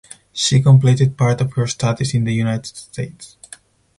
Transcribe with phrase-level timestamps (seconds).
[0.33, 3.37] She completed part of her studies in the United States.